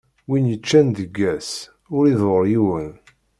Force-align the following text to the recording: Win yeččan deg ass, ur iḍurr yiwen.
Win 0.29 0.49
yeččan 0.51 0.87
deg 0.97 1.15
ass, 1.35 1.49
ur 1.95 2.03
iḍurr 2.13 2.45
yiwen. 2.51 2.91